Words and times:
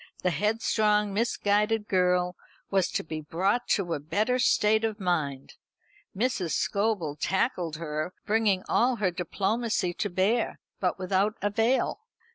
The 0.23 0.31
headstrong 0.31 1.13
misguided 1.13 1.87
girl 1.87 2.35
was 2.71 2.87
to 2.93 3.03
be 3.03 3.21
brought 3.21 3.67
to 3.77 3.93
a 3.93 3.99
better 3.99 4.39
state 4.39 4.83
of 4.83 4.99
mind. 4.99 5.53
Mrs. 6.17 6.53
Scobel 6.53 7.15
tackled 7.15 7.75
her, 7.75 8.11
bringing 8.25 8.63
all 8.67 8.95
her 8.95 9.11
diplomacy 9.11 9.93
to 9.93 10.09
bear, 10.09 10.59
but 10.79 10.97
without 10.97 11.35
avail. 11.43 12.01